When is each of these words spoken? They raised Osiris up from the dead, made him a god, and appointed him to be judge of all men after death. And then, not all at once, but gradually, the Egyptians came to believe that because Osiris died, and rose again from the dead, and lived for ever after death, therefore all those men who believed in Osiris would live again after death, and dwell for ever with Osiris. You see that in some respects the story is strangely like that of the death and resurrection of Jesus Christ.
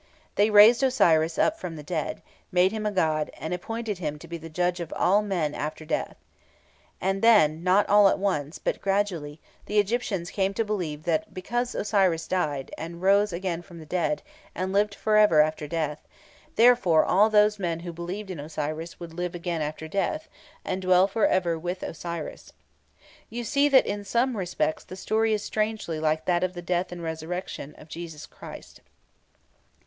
They 0.33 0.49
raised 0.49 0.81
Osiris 0.81 1.37
up 1.37 1.59
from 1.59 1.75
the 1.75 1.83
dead, 1.83 2.23
made 2.51 2.71
him 2.71 2.87
a 2.87 2.91
god, 2.91 3.29
and 3.35 3.53
appointed 3.53 3.99
him 3.99 4.17
to 4.17 4.27
be 4.27 4.39
judge 4.39 4.79
of 4.79 4.91
all 4.95 5.21
men 5.21 5.53
after 5.53 5.85
death. 5.85 6.15
And 6.99 7.21
then, 7.21 7.63
not 7.63 7.87
all 7.87 8.07
at 8.07 8.17
once, 8.17 8.57
but 8.57 8.81
gradually, 8.81 9.39
the 9.67 9.77
Egyptians 9.77 10.31
came 10.31 10.55
to 10.55 10.65
believe 10.65 11.03
that 11.03 11.31
because 11.35 11.75
Osiris 11.75 12.27
died, 12.27 12.71
and 12.79 13.03
rose 13.03 13.31
again 13.31 13.61
from 13.61 13.77
the 13.77 13.85
dead, 13.85 14.23
and 14.55 14.73
lived 14.73 14.95
for 14.95 15.17
ever 15.17 15.39
after 15.39 15.67
death, 15.67 16.07
therefore 16.55 17.05
all 17.05 17.29
those 17.29 17.59
men 17.59 17.81
who 17.81 17.93
believed 17.93 18.31
in 18.31 18.39
Osiris 18.39 18.99
would 18.99 19.13
live 19.13 19.35
again 19.35 19.61
after 19.61 19.87
death, 19.87 20.27
and 20.65 20.81
dwell 20.81 21.07
for 21.07 21.27
ever 21.27 21.59
with 21.59 21.83
Osiris. 21.83 22.53
You 23.29 23.43
see 23.43 23.69
that 23.69 23.85
in 23.85 24.03
some 24.03 24.35
respects 24.35 24.83
the 24.83 24.95
story 24.95 25.31
is 25.31 25.43
strangely 25.43 25.99
like 25.99 26.25
that 26.25 26.43
of 26.43 26.53
the 26.53 26.63
death 26.63 26.91
and 26.91 27.03
resurrection 27.03 27.75
of 27.77 27.87
Jesus 27.87 28.25
Christ. 28.25 28.81